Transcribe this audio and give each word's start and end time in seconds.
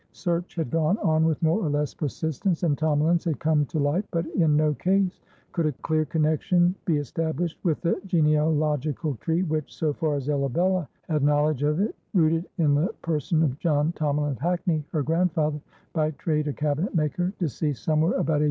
Search 0.13 0.55
had 0.55 0.71
gone 0.71 0.97
on 0.97 1.25
with 1.25 1.43
more 1.43 1.63
or 1.63 1.69
less 1.69 1.93
persistence, 1.93 2.63
and 2.63 2.75
Tomalins 2.75 3.23
had 3.23 3.37
come 3.39 3.67
to 3.67 3.77
light, 3.77 4.03
but 4.09 4.25
in 4.25 4.55
no 4.57 4.73
case 4.73 5.21
could 5.51 5.67
a 5.67 5.71
clear 5.83 6.05
connection 6.05 6.73
be 6.85 6.97
established 6.97 7.59
with 7.61 7.81
the 7.81 8.01
genealogical 8.07 9.13
tree, 9.17 9.43
which 9.43 9.71
so 9.71 9.93
far 9.93 10.15
as 10.15 10.27
Arabella 10.27 10.89
had 11.07 11.21
knowledge 11.21 11.61
of 11.61 11.79
it, 11.79 11.95
rooted 12.15 12.49
in 12.57 12.73
the 12.73 12.87
person 13.03 13.43
of 13.43 13.59
John 13.59 13.91
Tomalin 13.91 14.31
of 14.31 14.39
Hackney, 14.39 14.83
her 14.91 15.03
grandfather, 15.03 15.61
by 15.93 16.09
trade 16.09 16.47
a 16.47 16.53
cabinet 16.53 16.95
maker, 16.95 17.31
deceased 17.37 17.83
somewhere 17.83 18.13
about 18.13 18.39
1840. 18.39 18.39